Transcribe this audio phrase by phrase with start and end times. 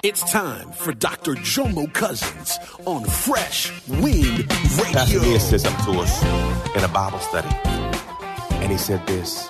[0.00, 1.34] It's time for Dr.
[1.34, 5.22] Jomo Cousins on Fresh Wind Pastor Radio.
[5.22, 6.22] Nia said something to us
[6.74, 7.48] in a Bible study.
[8.64, 9.46] And he said this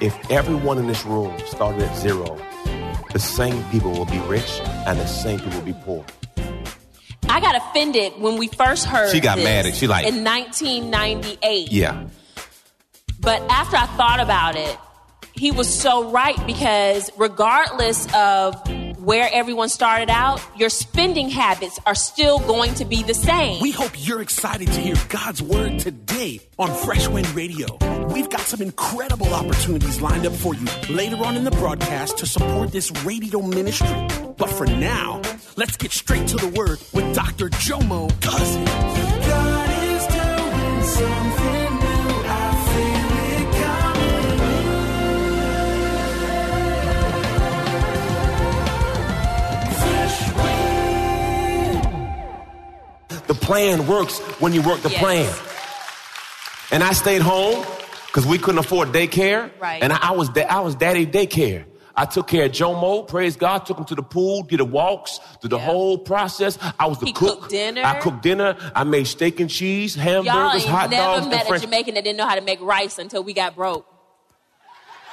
[0.00, 2.38] If everyone in this room started at zero,
[3.12, 6.06] the same people will be rich and the same people will be poor.
[7.28, 9.10] I got offended when we first heard.
[9.12, 11.70] She got this mad at- she like- in 1998.
[11.70, 12.04] Yeah.
[13.20, 14.78] But after I thought about it,
[15.34, 18.54] he was so right because regardless of
[19.00, 23.60] where everyone started out, your spending habits are still going to be the same.
[23.60, 27.78] We hope you're excited to hear God's word today on Fresh Wind Radio.
[28.08, 32.26] We've got some incredible opportunities lined up for you later on in the broadcast to
[32.26, 34.06] support this radio ministry.
[34.36, 35.22] But for now,
[35.56, 37.48] let's get straight to the word with Dr.
[37.50, 38.68] Jomo Cousins.
[38.68, 41.59] God is doing something
[53.30, 54.98] The plan works when you work the Yes.
[54.98, 55.32] plan.
[56.72, 57.64] And I stayed home
[58.06, 59.52] because we couldn't afford daycare.
[59.60, 59.80] Right.
[59.80, 61.64] And I, was da- I was daddy daycare.
[61.94, 65.20] I took care of Jomo, praise God, took him to the pool, did the walks,
[65.42, 65.64] did the Yeah.
[65.64, 66.58] whole process.
[66.76, 67.38] I was the He cook.
[67.42, 67.82] cooked dinner.
[67.84, 68.56] I cooked dinner.
[68.74, 72.02] I made steak and cheese, hamburgers, Y'all hot never dogs, met and a Jamaican that
[72.02, 73.86] didn't know how to make rice until we got broke.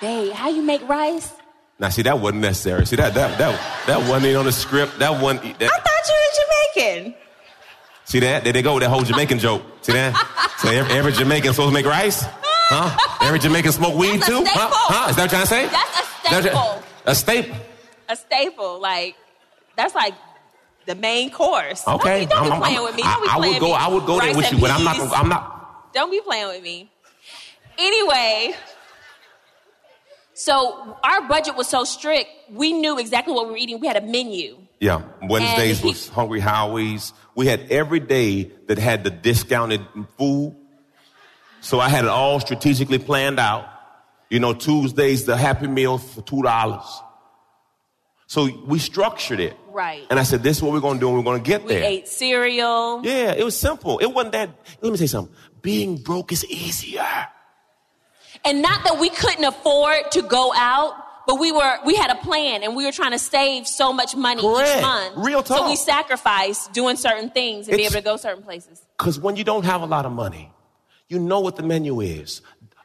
[0.01, 1.29] Babe, how you make rice?
[1.77, 2.87] Now, see, that wasn't necessary.
[2.87, 4.97] See, that that that that wasn't on the script.
[4.97, 5.59] That wasn't.
[5.59, 7.15] That, I thought you were Jamaican.
[8.07, 8.43] See that?
[8.43, 9.61] There they go with that whole Jamaican joke.
[9.81, 10.15] See that?
[10.59, 12.23] So every, every Jamaican supposed to make rice?
[12.69, 12.97] Huh?
[13.21, 14.43] Every Jamaican smoke weed That's too?
[14.45, 14.51] Huh?
[14.51, 14.77] staple.
[14.95, 15.09] Huh?
[15.09, 15.67] Is that what you're trying to say?
[15.67, 16.63] That's a Is that what staple.
[16.63, 17.55] you're- A staple.
[18.09, 19.15] A staple, like
[19.75, 20.13] that's like
[20.85, 21.87] the main course.
[21.87, 22.25] Okay.
[22.25, 23.03] Don't be, don't I'm- playing I'm- with me.
[23.05, 23.67] I, Don't be I playing would go.
[23.67, 23.73] me.
[23.73, 24.97] I would go there with you, but I'm not.
[25.15, 25.93] I'm not.
[25.93, 26.89] Don't be playing with me.
[27.77, 28.53] Anyway,
[30.33, 33.79] so our budget was so strict, we knew exactly what we were eating.
[33.79, 34.57] We had a menu.
[34.79, 35.01] Yeah.
[35.23, 37.13] Wednesdays he- was Hungry Howie's.
[37.35, 39.81] We had every day that had the discounted
[40.17, 40.55] food.
[41.61, 43.67] So I had it all strategically planned out.
[44.29, 46.85] You know, Tuesdays the Happy Meal for two dollars.
[48.27, 49.55] So we structured it.
[49.69, 50.03] Right.
[50.09, 51.63] And I said, this is what we're going to do and we're going to get
[51.63, 51.83] We there.
[51.85, 53.01] ate cereal.
[53.05, 53.99] Yeah, it was simple.
[53.99, 54.49] It wasn't that.
[54.81, 55.33] Let me say something.
[55.61, 57.07] Being broke is easier.
[58.43, 60.93] And not that we couldn't afford to go out,
[61.27, 64.15] but we were we had a plan and we were trying to save so much
[64.15, 64.77] money Correct.
[64.77, 65.13] each month.
[65.17, 65.57] Real talk.
[65.57, 68.81] So we sacrificed doing certain things and be able to go certain places.
[68.97, 70.51] Because when you don't have a lot of money,
[71.09, 72.41] you know what the menu is.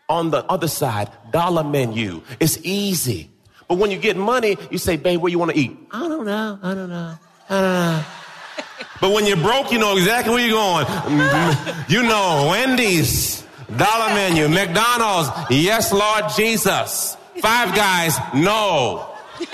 [0.09, 2.21] On the other side, dollar menu.
[2.41, 3.31] It's easy.
[3.69, 5.75] But when you get money, you say, babe, where you want to eat?
[5.93, 6.59] I don't know.
[6.63, 7.15] I don't know.
[7.49, 8.05] I don't know.
[9.01, 10.85] but when you're broke, you know exactly where you're going.
[10.85, 13.43] Mm, you know, Wendy's,
[13.77, 17.17] dollar menu, McDonald's, yes, Lord Jesus.
[17.41, 19.09] Five guys, no.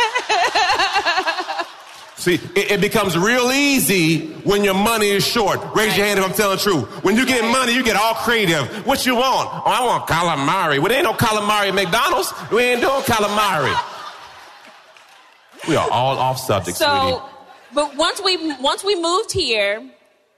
[2.16, 5.60] See, it, it becomes real easy when your money is short.
[5.76, 7.04] Raise your hand if I'm telling the truth.
[7.04, 8.84] When you get money, you get all creative.
[8.84, 9.48] What you want?
[9.52, 10.80] Oh, I want calamari.
[10.80, 12.32] Well, there ain't no calamari at McDonald's.
[12.50, 13.72] We ain't doing calamari.
[15.68, 17.22] We are all off subject, So, sweetie.
[17.74, 19.88] but once we once we moved here,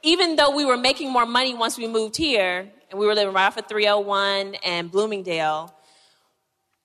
[0.03, 3.33] even though we were making more money once we moved here, and we were living
[3.33, 5.75] right off of 301 and Bloomingdale,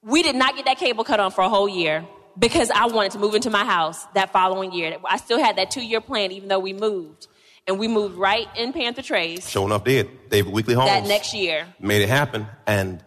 [0.06, 2.06] we did not get that cable cut on for a whole year
[2.38, 4.98] because I wanted to move into my house that following year.
[5.04, 7.28] I still had that two year plan, even though we moved,
[7.68, 10.30] and we moved right in Panther Trace Showing up did.
[10.30, 10.90] David Weekley Homes.
[10.90, 12.48] that next year, Made it happen.
[12.68, 13.04] And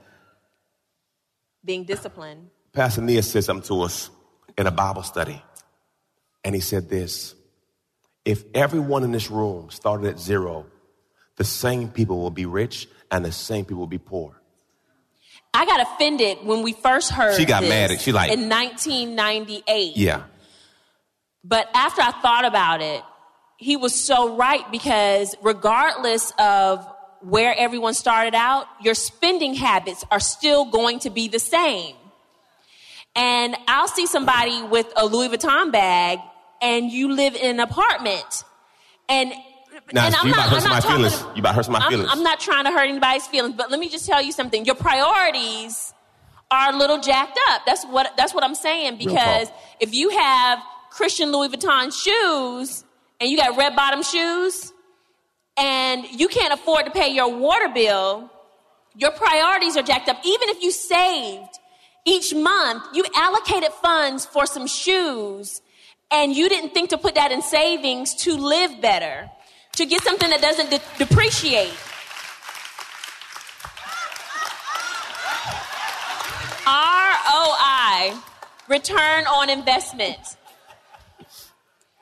[1.64, 2.50] being disciplined.
[2.72, 4.10] Pastor Nia said something to us
[4.56, 5.42] in a Bible study.
[6.44, 7.34] And he said this
[8.24, 10.66] If everyone in this room started at zero,
[11.36, 14.37] the same people will be rich and the same people will be poor.
[15.54, 17.36] I got offended when we first heard.
[17.36, 19.96] She got this mad at- she like- in 1998.
[19.96, 20.22] Yeah.
[21.44, 23.02] But after I thought about it,
[23.56, 26.86] he was so right because regardless of
[27.20, 31.96] where everyone started out, your spending habits are still going to be the same.
[33.16, 36.20] And I'll see somebody with a Louis Vuitton bag
[36.62, 38.44] and you live in an apartment.
[39.08, 39.32] And,
[39.92, 41.22] Now, and you about to hurt somebody's talking- feelings.
[41.34, 42.10] You about to hurt somebody's I'm- feelings.
[42.12, 44.64] I'm not trying to hurt anybody's feelings, but let me just tell you something.
[44.64, 45.94] Your priorities
[46.50, 47.62] are a little jacked up.
[47.66, 49.48] That's what that's what I'm saying because
[49.80, 50.58] if you have
[50.90, 52.84] Christian Louboutin shoes
[53.20, 54.72] and you got red bottom shoes
[55.56, 58.30] and you can't afford to pay your water bill,
[58.96, 60.18] your priorities are jacked up.
[60.24, 61.58] Even if you saved
[62.04, 65.60] each month, you allocated funds for some shoes
[66.10, 69.30] and you didn't think to put that in savings to live better,
[69.72, 71.74] to get something that doesn't de- depreciate.
[76.66, 78.18] ROI,
[78.68, 80.18] return on investment.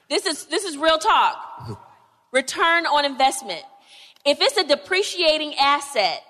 [0.08, 1.80] This is, this is real talk.
[2.32, 3.62] Return on investment.
[4.24, 6.22] If it's a depreciating asset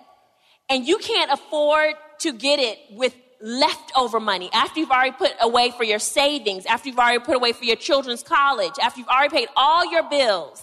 [0.68, 5.70] and you can't afford to get it with leftover money after you've already put away
[5.70, 9.34] for your savings, after you've already put away for your children's college, after you've already
[9.34, 10.62] paid all your bills,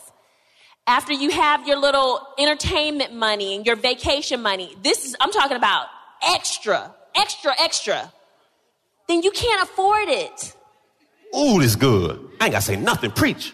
[0.85, 5.57] after you have your little entertainment money and your vacation money, this is, I'm talking
[5.57, 5.87] about
[6.21, 8.11] extra, extra, extra,
[9.07, 10.55] then you can't afford it.
[11.35, 12.29] Ooh, this good.
[12.39, 13.11] I ain't gotta say nothing.
[13.11, 13.53] Preach.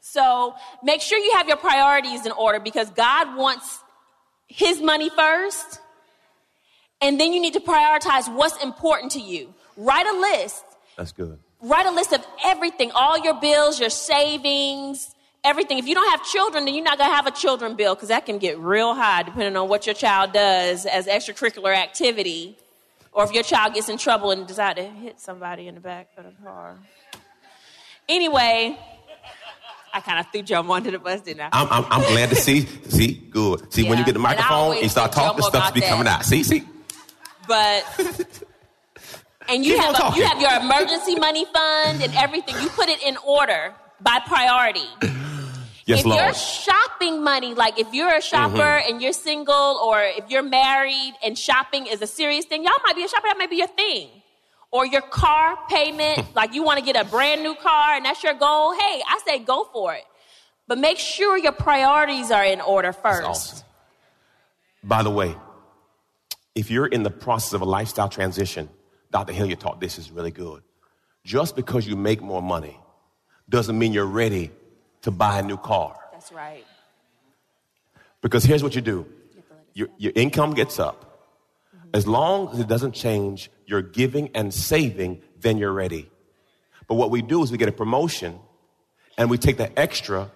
[0.00, 3.80] So make sure you have your priorities in order because God wants
[4.48, 5.80] His money first.
[7.00, 9.54] And then you need to prioritize what's important to you.
[9.76, 10.64] Write a list.
[10.96, 11.38] That's good.
[11.62, 15.14] Write a list of everything, all your bills, your savings,
[15.44, 15.78] everything.
[15.78, 18.08] If you don't have children, then you're not going to have a children bill because
[18.08, 22.56] that can get real high depending on what your child does as extracurricular activity
[23.12, 26.08] or if your child gets in trouble and decide to hit somebody in the back
[26.16, 26.76] of the car.
[28.08, 28.78] Anyway,
[29.92, 31.48] I kind of threw Jomo under the bus, didn't I?
[31.52, 32.62] I'm, I'm, I'm glad to see.
[32.88, 33.72] See, good.
[33.72, 35.88] See, when you get the microphone, you start talking, stuff be that.
[35.88, 36.24] coming out.
[36.24, 36.64] See, see.
[37.48, 37.84] but
[39.48, 42.54] and you Keep have a, you have your emergency money fund and everything.
[42.62, 44.88] You put it in order by priority.
[45.86, 46.20] Yes, if Lord.
[46.20, 46.26] Mm-hmm.
[46.26, 51.14] your shopping money, like if you're a shopper and you're single, or if you're married
[51.24, 53.26] and shopping is a serious thing, y'all might be a shopper.
[53.26, 54.08] That might be your thing.
[54.70, 58.22] Or your car payment, like you want to get a brand new car and that's
[58.22, 58.72] your goal.
[58.72, 60.04] Hey, I say go for it.
[60.68, 63.26] But make sure your priorities are in order first.
[63.26, 63.66] awesome.
[64.84, 65.34] By the way,
[66.54, 68.68] if you're in the process of a lifestyle transition,
[69.10, 69.32] Dr.
[69.32, 70.62] Hilliard taught this is really good.
[71.24, 72.78] Just because you make more money
[73.50, 74.50] doesn't mean you're ready
[75.02, 75.96] to buy a new car.
[76.12, 76.64] That's right.
[78.22, 79.06] Because here's what you do
[79.74, 81.06] your, your income gets up.
[81.92, 86.08] As long as it doesn't change your giving and saving, then you're ready.
[86.86, 88.38] But what we do is we get a promotion
[89.18, 90.30] and we take the extra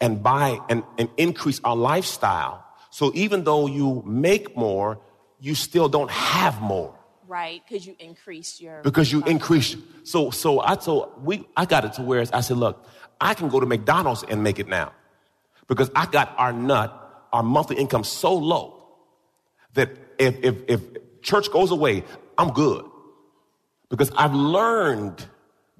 [0.00, 2.64] and buy and, and increase our lifestyle.
[2.90, 5.00] So even though you make more,
[5.40, 6.94] you still don't have more
[7.32, 9.74] Right, because you increase your because you increase.
[10.04, 12.86] So, so I told we, I got it to where I said, look,
[13.22, 14.92] I can go to McDonald's and make it now
[15.66, 16.92] because I got our nut,
[17.32, 18.84] our monthly income so low
[19.72, 19.88] that
[20.18, 20.80] if, if, if
[21.22, 22.04] church goes away,
[22.36, 22.84] I'm good
[23.88, 25.24] because I've learned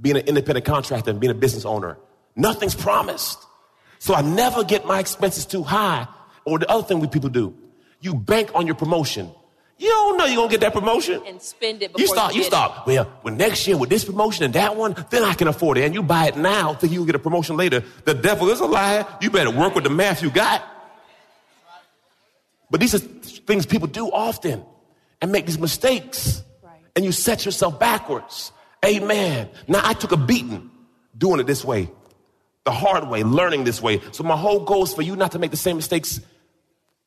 [0.01, 1.99] being an independent contractor and being a business owner.
[2.35, 3.39] Nothing's promised.
[3.99, 6.09] So I never get my expenses too high.
[6.47, 7.55] Or the other thing we people do,
[8.01, 9.31] you bank on your promotion.
[9.79, 11.23] You don't know you're gonna get that promotion.
[11.27, 14.05] and spend it before You start, you get start, well, well, next year with this
[14.05, 15.85] promotion and that one, then I can afford it.
[15.85, 17.83] And you buy it now, think you'll get a promotion later.
[18.05, 19.07] The devil is a liar.
[19.21, 20.63] You better work with the math you got.
[22.71, 24.65] But these are things people do often
[25.21, 26.43] and make these mistakes.
[26.63, 26.81] Right.
[26.97, 28.53] And you set yourself backwards.
[28.85, 29.49] Amen.
[29.69, 30.71] Now I took a beating
[31.17, 31.91] doing it this way,
[32.65, 34.01] the hard way, learning this way.
[34.13, 36.21] So my whole goal is for you not to make the same mistakes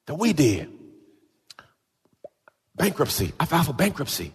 [0.06, 0.70] that we did.
[2.76, 3.34] Bankruptcy.
[3.40, 4.34] I filed for bankruptcy.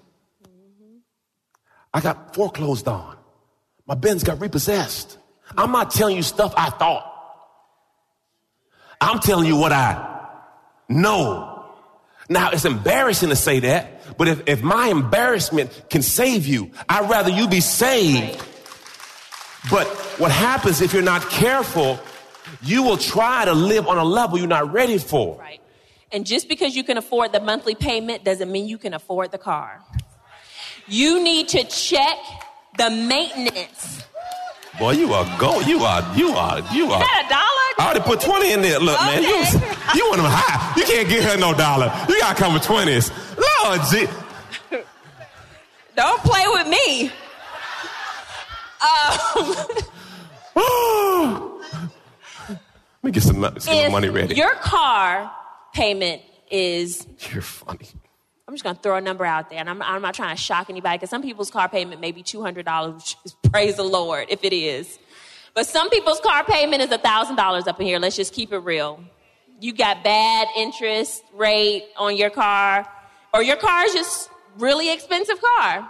[1.93, 3.17] I got foreclosed on.
[3.87, 5.19] My Benz got repossessed.
[5.57, 7.07] I'm not telling you stuff I thought.
[9.01, 10.29] I'm telling you what I
[10.89, 11.67] know.
[12.29, 17.11] Now, it's embarrassing to say that, but if, if my embarrassment can save you, I'd
[17.11, 18.41] rather you be saved.
[19.69, 21.99] But what happens if you're not careful,
[22.63, 25.39] you will try to live on a level you're not ready for.
[25.39, 25.61] Right.
[26.13, 29.39] And just because you can afford the monthly payment doesn't mean you can afford the
[29.39, 29.81] car.
[30.89, 32.19] You need to check
[32.77, 34.03] the maintenance.
[34.79, 35.61] Boy, you are go.
[35.61, 36.17] You are.
[36.17, 36.59] You are.
[36.75, 37.01] You are.
[37.03, 37.75] Is that a dollar?
[37.79, 38.79] I already put 20 in there.
[38.81, 39.61] Look, man, you, Okay.
[39.95, 40.73] you want them high.
[40.77, 41.93] You can't get her no dollar.
[42.09, 43.11] You gotta come with 20s.
[43.65, 44.07] Lord, gee.
[45.97, 47.11] Don't play with me.
[48.81, 49.19] Um,
[52.49, 54.35] Let me get some, some if money ready.
[54.35, 55.31] your car
[55.73, 57.89] payment is, You're funny.
[58.47, 60.71] I'm just gonna throw a number out there, and I'm, I'm not trying to shock
[60.71, 64.43] anybody because some people's car payment may be $200, which is praise the Lord if
[64.43, 64.99] it is.
[65.55, 67.99] But some people's car payment is $1,000 up in here.
[67.99, 69.05] Let's just keep it real.
[69.61, 72.89] You got bad interest rate on your car,
[73.33, 75.89] or your car is just really expensive car.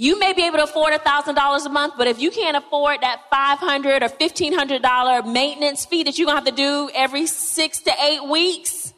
[0.00, 3.22] You may be able to afford $1,000 a month, but if you can't afford that
[3.30, 7.92] 500 or $1,500 maintenance fee that you're going to have to do every six to
[8.04, 8.94] eight weeks,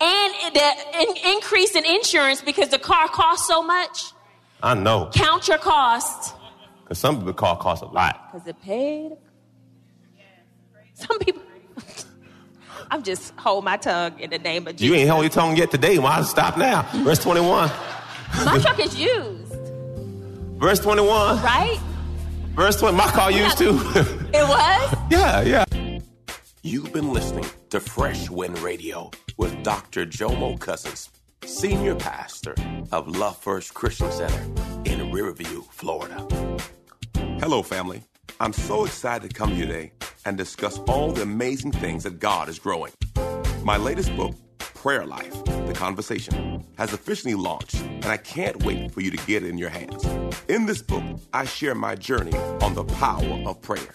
[0.00, 4.12] and the in- increase in insurance because the car costs so much,
[4.60, 5.08] I know.
[5.14, 6.34] count your costs.
[6.82, 8.32] Because some people the car costs a lot.
[8.32, 9.12] Because it paid.
[10.94, 11.42] Some people.
[12.90, 14.86] I'm just hold my tongue in the name of Jesus.
[14.86, 15.98] You ain't held your tongue yet today.
[15.98, 16.82] Why stop now?
[17.04, 17.70] Verse 21.
[18.44, 19.52] My truck is used,
[20.60, 21.42] Verse 21.
[21.42, 21.78] right?
[22.54, 22.96] Verse 20.
[22.96, 23.78] My car used too.
[24.32, 24.96] It was.
[25.10, 25.64] yeah, yeah.
[26.62, 30.06] You've been listening to Fresh Wind Radio with Dr.
[30.06, 31.10] Jomo Cousins,
[31.44, 32.54] Senior Pastor
[32.92, 34.42] of Love First Christian Center
[34.84, 36.26] in Riverview, Florida.
[37.40, 38.02] Hello, family.
[38.38, 39.92] I'm so excited to come here today
[40.24, 42.92] and discuss all the amazing things that God is growing.
[43.62, 49.00] My latest book, Prayer Life The Conversation, has officially launched, and I can't wait for
[49.00, 50.04] you to get it in your hands.
[50.48, 53.94] In this book, I share my journey on the power of prayer.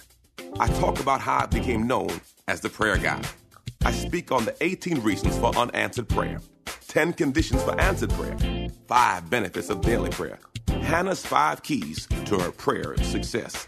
[0.60, 3.22] I talk about how I became known as the prayer guy.
[3.84, 6.40] I speak on the 18 reasons for unanswered prayer,
[6.88, 8.38] 10 conditions for answered prayer,
[8.88, 10.40] 5 benefits of daily prayer,
[10.82, 13.68] Hannah's 5 keys to her prayer success,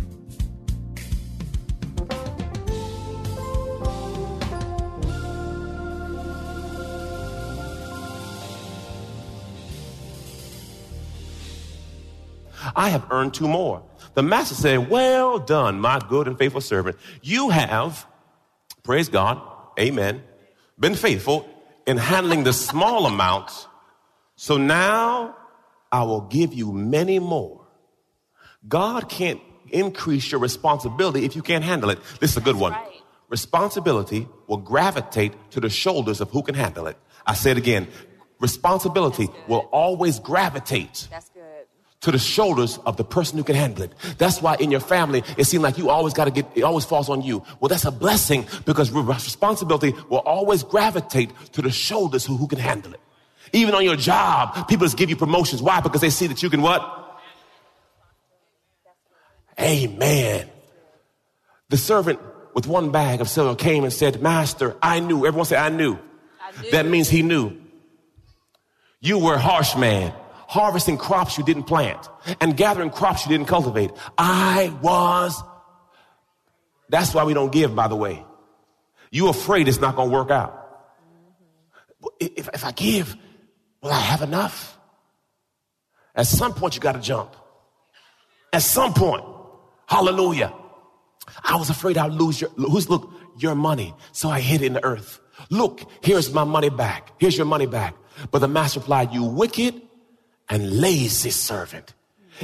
[12.75, 13.83] I have earned two more.
[14.13, 16.97] The master said, Well done, my good and faithful servant.
[17.21, 18.05] You have,
[18.83, 19.41] praise God,
[19.79, 20.23] amen,
[20.79, 21.47] been faithful
[21.85, 23.67] in handling the small amounts.
[24.35, 25.35] So now
[25.91, 27.65] I will give you many more.
[28.67, 31.99] God can't increase your responsibility if you can't handle it.
[32.19, 32.73] This is a good one.
[32.73, 32.87] right.
[33.29, 36.97] Responsibility will gravitate to the shoulders of who can handle it.
[37.25, 37.87] I say it again.
[38.41, 41.07] Responsibility will always gravitate.
[42.01, 43.93] To the shoulders of the person who can handle it.
[44.17, 46.85] That's why in your family, it seems like you always got to get, it always
[46.85, 47.43] falls on you.
[47.59, 52.59] Well, that's a blessing because responsibility will always gravitate to the shoulders who, who can
[52.59, 52.99] handle it.
[53.53, 55.61] Even on your job, people just give you promotions.
[55.61, 55.81] Why?
[55.81, 57.21] Because they see that you can what?
[59.59, 60.49] Amen.
[61.69, 62.19] The servant
[62.53, 65.25] with one bag of silver came and said, Master, I knew.
[65.25, 65.99] Everyone say, I knew.
[66.41, 66.71] I knew.
[66.71, 67.57] That means he knew.
[68.99, 70.13] You were a harsh man,
[70.51, 72.09] harvesting crops you didn't plant
[72.41, 73.89] and gathering crops you didn't cultivate.
[74.17, 75.41] I was.
[76.89, 78.25] That's why we don't give, by the way.
[79.11, 80.53] You afraid it's not going to work out.
[82.19, 83.15] If, if I give,
[83.81, 84.77] will I have enough?
[86.15, 87.33] At some point, you got to jump.
[88.51, 89.23] At some point,
[89.85, 90.53] hallelujah.
[91.45, 93.93] I was afraid I'd lose your, who's, look, your money.
[94.11, 95.21] So I hid it in the earth.
[95.49, 97.13] Look, here's my money back.
[97.19, 97.95] Here's your money back.
[98.31, 99.81] But the master replied, you wicked
[100.51, 101.95] and lazy servant.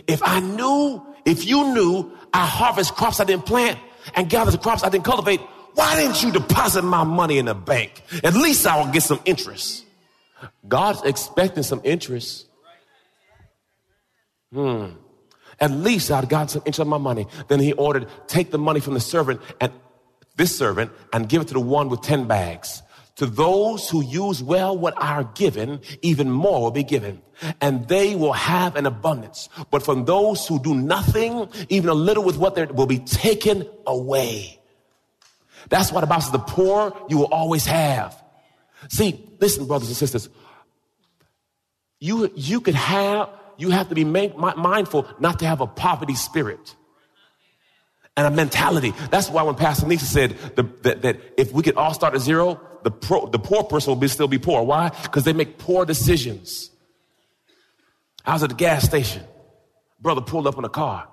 [0.08, 3.78] If I knew, if you knew I harvest crops I didn't plant
[4.16, 5.42] and gather the crops I didn't cultivate,
[5.74, 8.02] why didn't you deposit my money in the bank?
[8.24, 9.86] At least I will get some interest.
[10.68, 12.48] God's expecting some interest.
[14.54, 14.86] Hmm.
[15.60, 17.28] At least I'd got some interest on my money.
[17.48, 19.72] Then he ordered, take the money from the servant and
[20.38, 22.82] this servant and give it to the one with 10 bags.
[23.18, 27.22] To those who use well what are given, even more will be given,
[27.60, 29.50] and they will have an abundance.
[29.72, 33.68] But from those who do nothing, even a little with what there will be taken
[33.88, 34.60] away.
[35.70, 38.24] That's why the Bible says the poor you will always have.
[38.90, 40.30] See, listen, brothers and sisters.
[42.00, 46.14] You, you could have, you have to be make, mindful not to have a poverty
[46.14, 46.76] spirit
[48.16, 48.94] and a mentality.
[49.10, 52.22] That's why when Pastor Lisa said the, that, that, if we could all start at
[52.22, 54.64] zero, the, pro, the poor person will be, still be poor.
[54.64, 54.88] Why?
[55.04, 56.72] Because they make poor decisions.
[58.26, 59.24] I was at the gas station.
[60.00, 61.10] Brother pulled up in a car.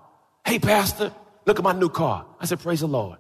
[0.47, 1.13] Hey, Pastor,
[1.47, 2.27] look at my new car.
[2.39, 3.19] I said, Praise the Lord.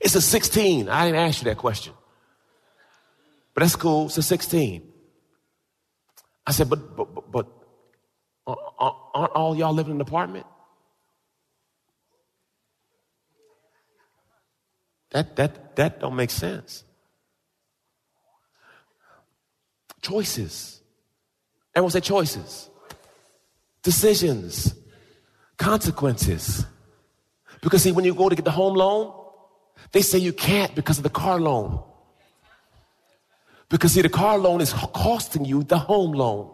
[0.00, 0.88] It's a 16.
[0.88, 1.92] I didn't ask you that question.
[3.52, 4.06] But that's cool.
[4.06, 4.82] It's a 16.
[6.46, 7.46] I said, but, but, but, but
[8.46, 10.46] uh, uh, aren't all y'all living in an apartment?
[15.10, 16.82] That, that, that don't make sense.
[20.04, 20.82] Choices.
[21.74, 22.68] Everyone say choices.
[23.82, 24.74] Decisions.
[25.56, 26.66] Consequences.
[27.62, 29.14] Because see, when you go to get the home loan,
[29.92, 31.82] they say you can't because of the car loan.
[33.70, 36.50] Because see, the car loan is costing you the home loan.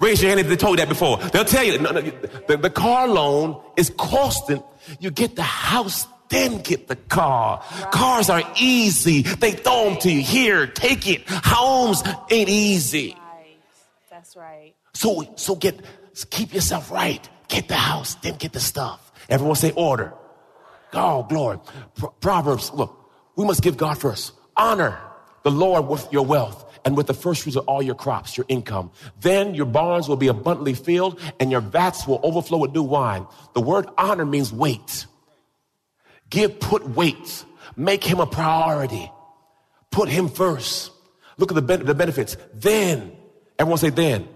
[0.00, 1.18] Raise your hand if they told you that before.
[1.18, 4.62] They'll tell you no, no, the, the car loan is costing
[5.00, 7.62] you get the house, then get the car.
[7.70, 7.90] Right.
[7.90, 9.22] Cars are easy.
[9.22, 10.22] They throw them to you.
[10.22, 11.22] Here, take it.
[11.26, 13.16] Homes ain't easy.
[13.18, 13.56] Right.
[14.10, 14.74] That's right.
[14.92, 15.80] So, so get,
[16.30, 17.28] keep yourself right.
[17.48, 19.12] Get the house, then get the stuff.
[19.28, 20.12] Everyone say order.
[20.92, 21.58] Oh, glory.
[22.20, 24.32] Proverbs, look, we must give God first.
[24.56, 24.98] Honor
[25.42, 28.46] the Lord with your wealth and with the first fruits of all your crops, your
[28.48, 28.90] income.
[29.20, 33.26] Then your barns will be abundantly filled and your vats will overflow with new wine.
[33.54, 35.06] The word honor means weight.
[36.30, 37.44] Give, put weights.
[37.76, 39.10] Make him a priority.
[39.90, 40.90] Put him first.
[41.36, 42.36] Look at the, ben- the benefits.
[42.54, 43.16] Then,
[43.58, 44.28] everyone say then.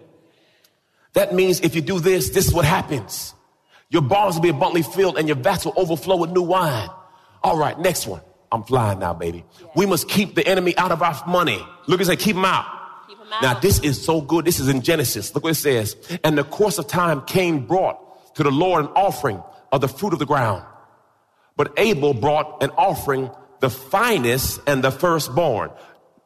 [1.14, 3.34] That means if you do this, this is what happens.
[3.90, 6.88] Your barns will be abundantly filled and your vats will overflow with new wine.
[7.42, 8.22] All right, next one.
[8.50, 9.44] I'm flying now, baby.
[9.60, 9.66] Yeah.
[9.76, 11.60] We must keep the enemy out of our money.
[11.86, 12.66] Look at say, keep him out.
[13.08, 13.42] Keep him out.
[13.42, 14.44] Now, this is so good.
[14.44, 15.34] This is in Genesis.
[15.34, 15.96] Look what it says.
[16.22, 20.12] And the course of time, Cain brought to the Lord an offering of the fruit
[20.12, 20.64] of the ground.
[21.56, 25.70] But Abel brought an offering, the finest and the firstborn.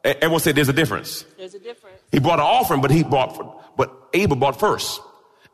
[0.05, 1.25] Everyone say there's a difference.
[1.37, 2.01] There's a difference.
[2.13, 5.01] He brought an offering, but he bought, but Abel brought first.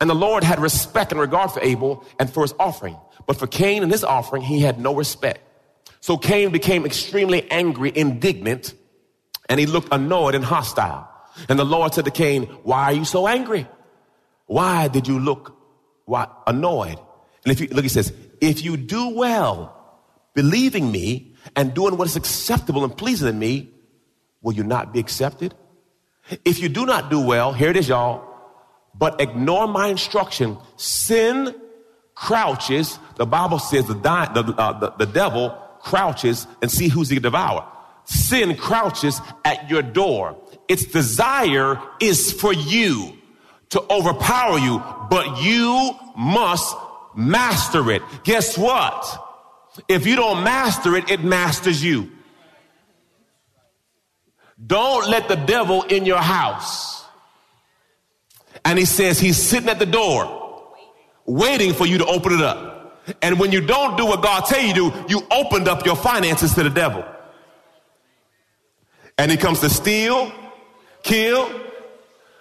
[0.01, 2.97] And the Lord had respect and regard for Abel and for his offering.
[3.27, 5.41] But for Cain and his offering, he had no respect.
[6.01, 8.75] So Cain became extremely angry, indignant,
[9.49, 11.09] and he looked annoyed and hostile.
[11.49, 13.67] And the Lord said to Cain, why are you so angry?
[14.47, 15.57] Why did you look
[16.05, 16.99] why, annoyed?
[17.45, 19.75] And if you, look, he says, if you do well,
[20.35, 23.71] believing me and doing what is acceptable and pleasing to me,
[24.43, 25.55] will you not be accepted?
[26.45, 28.29] If you do not do well, here it is, y'all
[28.95, 31.55] but ignore my instruction, sin
[32.15, 32.99] crouches.
[33.17, 35.51] The Bible says the, di- the, uh, the, the devil
[35.81, 37.67] crouches and see who's he devour.
[38.05, 40.37] Sin crouches at your door.
[40.69, 43.17] Its desire is for you
[43.71, 46.77] to overpower you, but you must
[47.15, 48.03] master it.
[48.25, 49.29] Guess what?
[49.89, 52.11] If you don't master it, it masters you.
[54.65, 57.05] Don't let the devil in your house.
[58.65, 60.41] And he says he's sitting at the door
[61.27, 62.73] waiting for you to open it up.
[63.21, 66.55] And when you don't do what God tell you to you opened up your finances
[66.55, 67.05] to the devil.
[69.19, 70.33] And he comes to steal,
[71.03, 71.49] kill.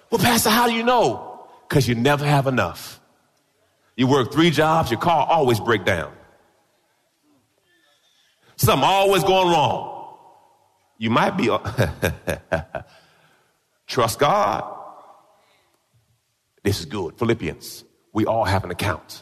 [0.10, 1.48] Well, Pastor, how do you know?
[1.68, 3.01] Because you never have enough.
[4.02, 6.12] You work three jobs, your car always break down.
[8.56, 10.18] Something always going wrong.
[10.98, 11.56] You might be,
[13.88, 14.64] trust God.
[16.64, 17.20] This is good.
[17.20, 19.22] Philippians, we all have an account.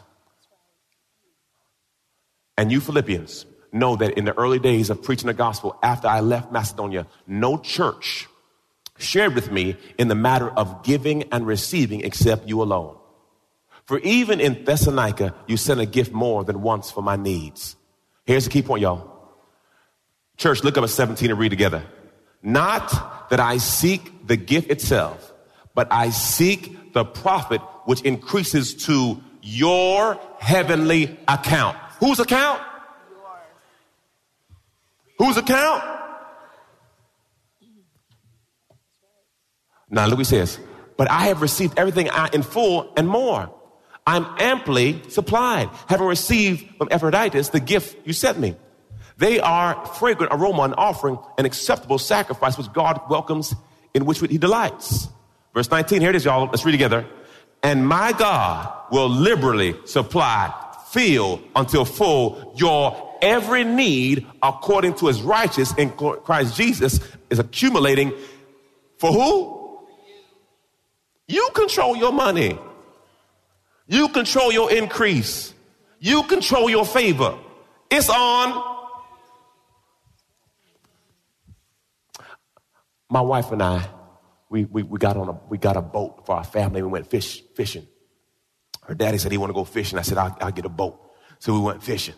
[2.56, 6.20] And you Philippians know that in the early days of preaching the gospel, after I
[6.20, 8.28] left Macedonia, no church
[8.96, 12.96] shared with me in the matter of giving and receiving except you alone.
[13.90, 17.74] For even in Thessalonica, you sent a gift more than once for my needs.
[18.24, 19.10] Here's the key point, y'all.
[20.36, 21.82] Church, look up at 17 and read together.
[22.40, 25.32] Not that I seek the gift itself,
[25.74, 31.76] but I seek the profit which increases to your heavenly account.
[31.98, 32.62] Whose account?
[35.18, 35.82] Whose account?
[39.90, 40.60] Now look what he says.
[40.96, 43.52] But I have received everything in full and more.
[44.10, 48.56] I'm amply supplied, having received from Epaphroditus the gift you sent me.
[49.18, 53.54] They are fragrant aroma and offering, an acceptable sacrifice which God welcomes,
[53.94, 55.06] in which he delights.
[55.54, 56.46] Verse 19, here it is, y'all.
[56.46, 57.06] Let's read together.
[57.62, 60.52] And my God will liberally supply,
[60.90, 66.98] fill until full your every need according to his righteous in Christ Jesus
[67.30, 68.12] is accumulating
[68.98, 69.86] for who?
[71.28, 72.58] You control your money.
[73.90, 75.52] You control your increase.
[75.98, 77.36] You control your favor.
[77.90, 78.78] It's on.
[83.10, 83.84] My wife and I,
[84.48, 86.82] we, we, we got on a we got a boat for our family.
[86.82, 87.84] We went fish fishing.
[88.84, 89.98] Her daddy said he want to go fishing.
[89.98, 91.10] I said I'll, I'll get a boat.
[91.40, 92.14] So we went fishing.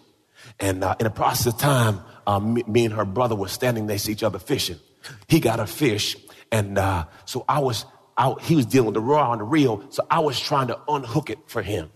[0.60, 3.86] And uh, in the process of time, um, me, me, and her brother were standing
[3.86, 4.78] next to each other fishing.
[5.26, 6.16] He got a fish,
[6.50, 9.84] and uh, so I was, I, he was dealing with the raw and the reel,
[9.90, 11.90] so I was trying to unhook it for him.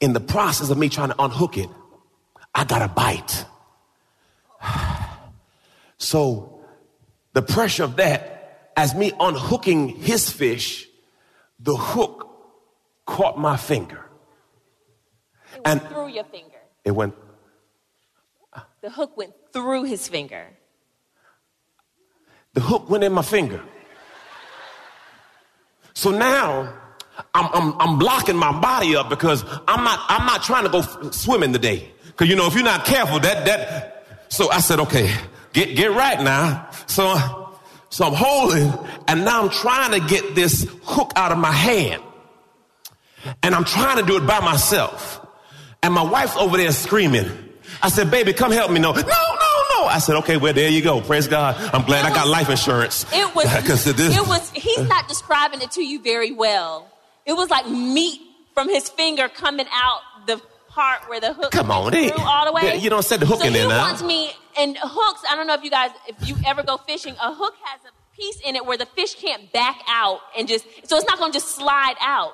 [0.00, 1.68] In the process of me trying to unhook it,
[2.54, 3.46] I got a bite.
[5.96, 6.60] So
[7.32, 10.86] the pressure of that, as me unhooking his fish,
[11.58, 12.28] the hook
[13.06, 14.04] caught my finger.
[15.54, 16.58] It and through your finger.
[16.84, 17.14] It went.
[18.82, 20.46] The hook went through his finger.
[22.52, 23.62] The hook went in my finger.
[25.94, 26.72] So now
[27.34, 30.80] I'm, I'm, I'm blocking my body up because I'm not, I'm not trying to go
[30.80, 31.90] f- swimming today.
[32.06, 35.12] Because, you know, if you're not careful, that, that, so I said, okay,
[35.52, 36.68] get, get right now.
[36.86, 37.54] So,
[37.90, 38.72] so I'm holding
[39.08, 42.02] and now I'm trying to get this hook out of my hand.
[43.42, 45.24] And I'm trying to do it by myself.
[45.82, 47.30] And my wife's over there screaming.
[47.82, 48.80] I said, baby, come help me.
[48.80, 49.02] No, no.
[49.94, 51.00] I said, okay, well, there you go.
[51.00, 51.54] Praise God.
[51.72, 53.04] I'm glad was, I got life insurance.
[53.12, 53.46] It was,
[53.86, 56.90] it was, he's not describing it to you very well.
[57.24, 58.20] It was like meat
[58.54, 62.52] from his finger coming out the part where the hook Come on, through all the
[62.52, 62.76] way.
[62.76, 63.84] You don't set the hook so in there now.
[63.84, 66.76] He wants me, and hooks, I don't know if you guys, if you ever go
[66.76, 70.48] fishing, a hook has a piece in it where the fish can't back out and
[70.48, 72.32] just, so it's not going to just slide out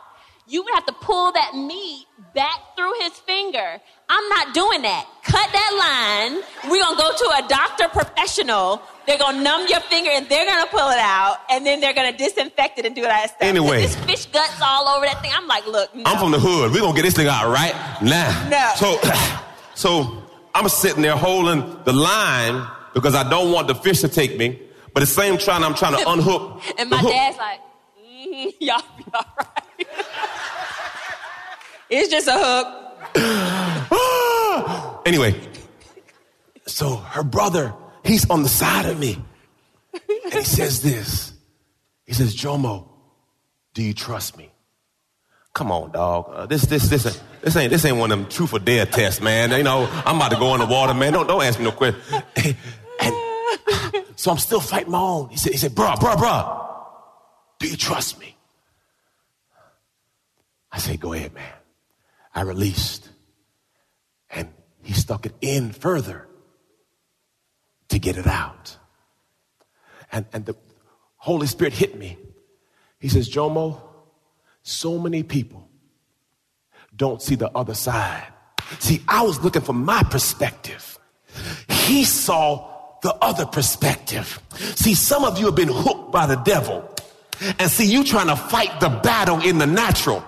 [0.51, 3.81] you would have to pull that meat back through his finger.
[4.09, 5.07] I'm not doing that.
[5.23, 6.43] Cut that line.
[6.71, 8.83] We're going to go to a doctor professional.
[9.07, 11.81] They're going to numb your finger and they're going to pull it out and then
[11.81, 13.43] they're going to disinfect it and do that stuff.
[13.43, 13.83] Anyway.
[13.83, 15.31] This fish guts all over that thing.
[15.33, 15.95] I'm like, look.
[15.95, 16.03] No.
[16.05, 16.73] I'm from the hood.
[16.73, 18.49] We're going to get this thing out right now.
[18.49, 18.73] No.
[18.77, 19.01] So,
[19.75, 20.23] so
[20.55, 24.61] I'm sitting there holding the line because I don't want the fish to take me.
[24.93, 26.61] But at the same time, I'm trying to unhook.
[26.77, 27.61] and my dad's like,
[28.03, 29.47] mm-hmm, y'all be all right.
[31.90, 32.66] It's just a hook.
[35.07, 35.40] anyway,
[36.66, 37.74] so her brother,
[38.05, 39.18] he's on the side of me.
[40.09, 41.33] And he says this.
[42.07, 42.88] He says, Jomo,
[43.74, 44.50] do you trust me?
[45.53, 46.31] Come on, dog.
[46.33, 49.20] Uh, this, this, this, this ain't, this ain't one of them truth or dare tests,
[49.20, 49.50] man.
[49.50, 51.12] You know, I'm about to go in the water, man.
[51.12, 52.00] Don't, don't ask me no question.
[54.20, 55.31] So I'm still fighting my own.
[55.31, 56.66] He said, he said, bro, bro, bro,
[57.59, 58.37] do you trust me?
[60.70, 61.50] I said, go ahead, man.
[62.35, 63.09] I released.
[64.31, 64.49] And
[64.83, 66.27] he stuck it in further
[67.88, 68.77] to get it out.
[70.12, 70.57] And, and the
[71.16, 72.16] Holy Spirit hit me.
[72.99, 73.81] He says, Jomo,
[74.62, 75.69] so many people
[76.95, 78.27] don't see the other side.
[78.79, 80.99] See, I was looking from my perspective.
[81.69, 82.69] He saw
[83.03, 84.40] the other perspective.
[84.77, 86.88] See, some of you have been hooked by the devil.
[87.59, 90.24] And see, you trying to fight the battle in the natural.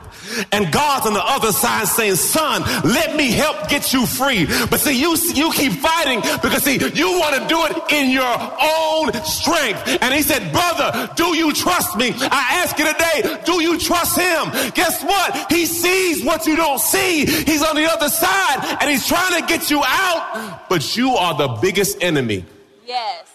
[0.51, 4.47] And God's on the other side saying, son, let me help get you free.
[4.71, 8.25] But see, you, you keep fighting because see, you want to do it in your
[8.25, 9.99] own strength.
[10.01, 12.13] And he said, brother, do you trust me?
[12.17, 14.71] I ask you today, do you trust him?
[14.73, 15.53] Guess what?
[15.53, 17.27] He sees what you don't see.
[17.27, 21.37] He's on the other side and he's trying to get you out, but you are
[21.37, 22.45] the biggest enemy.
[22.87, 23.27] Yes.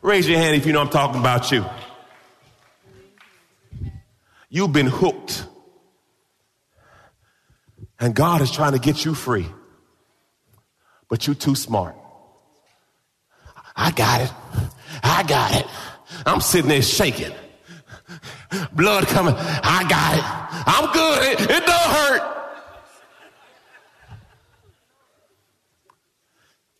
[0.00, 1.64] Raise your hand if you know I'm talking about you.
[4.54, 5.46] You've been hooked
[7.98, 9.46] and God is trying to get you free.
[11.08, 11.96] But you're too smart.
[13.74, 14.30] I got it.
[15.02, 15.66] I got it.
[16.26, 17.32] I'm sitting there shaking.
[18.74, 19.34] Blood coming.
[19.38, 20.24] I got it.
[20.68, 21.32] I'm good.
[21.32, 22.22] It, it don't hurt.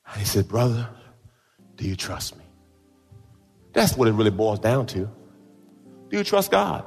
[0.09, 0.91] And he said, Brother,
[1.77, 2.45] do you trust me?
[3.73, 5.09] That's what it really boils down to.
[6.11, 6.85] Do you trust God?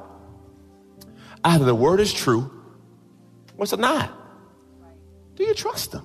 [1.46, 2.50] Either the word is true
[3.56, 4.12] or it's not.
[5.36, 6.04] Do you trust them?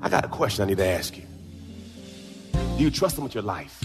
[0.00, 1.24] I got a question I need to ask you.
[2.78, 3.84] Do you trust them with your life?